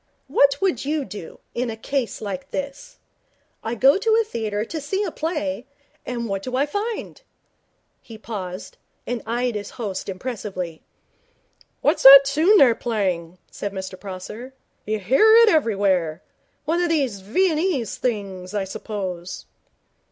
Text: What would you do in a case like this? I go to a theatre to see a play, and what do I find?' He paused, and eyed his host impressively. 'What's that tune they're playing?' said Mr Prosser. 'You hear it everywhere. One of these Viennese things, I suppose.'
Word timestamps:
What 0.27 0.59
would 0.61 0.83
you 0.83 1.05
do 1.05 1.41
in 1.53 1.69
a 1.69 1.77
case 1.77 2.21
like 2.21 2.49
this? 2.49 2.97
I 3.63 3.75
go 3.75 3.99
to 3.99 4.17
a 4.19 4.23
theatre 4.23 4.65
to 4.65 4.81
see 4.81 5.03
a 5.03 5.11
play, 5.11 5.67
and 6.07 6.27
what 6.27 6.41
do 6.41 6.55
I 6.55 6.65
find?' 6.65 7.21
He 8.01 8.17
paused, 8.17 8.77
and 9.05 9.21
eyed 9.27 9.53
his 9.53 9.69
host 9.77 10.09
impressively. 10.09 10.81
'What's 11.81 12.01
that 12.01 12.25
tune 12.25 12.57
they're 12.57 12.73
playing?' 12.73 13.37
said 13.51 13.73
Mr 13.73 13.93
Prosser. 13.99 14.55
'You 14.87 14.97
hear 14.97 15.35
it 15.43 15.49
everywhere. 15.49 16.23
One 16.65 16.81
of 16.81 16.89
these 16.89 17.21
Viennese 17.21 17.97
things, 17.97 18.55
I 18.55 18.63
suppose.' 18.63 19.45